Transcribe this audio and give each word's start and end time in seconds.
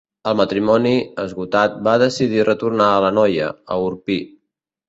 El 0.29 0.37
matrimoni, 0.37 0.93
esgotat, 1.25 1.77
va 1.89 1.95
decidir 2.05 2.47
retornar 2.49 2.91
a 2.95 2.99
l’Anoia, 3.05 3.55
a 3.77 3.81
Orpí. 3.91 4.21